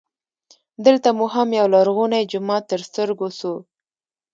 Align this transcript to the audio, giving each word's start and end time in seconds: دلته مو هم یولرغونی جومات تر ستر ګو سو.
دلته 0.85 1.09
مو 1.17 1.25
هم 1.33 1.49
یولرغونی 1.59 2.23
جومات 2.31 2.63
تر 2.71 2.79
ستر 2.87 3.09
ګو 3.19 3.29
سو. 3.39 3.53